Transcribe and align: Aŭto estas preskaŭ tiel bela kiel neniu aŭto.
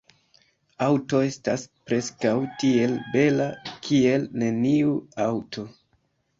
Aŭto 0.85 1.19
estas 1.25 1.65
preskaŭ 1.91 2.33
tiel 2.65 2.97
bela 3.13 3.49
kiel 3.91 4.29
neniu 4.45 4.99
aŭto. 5.31 5.71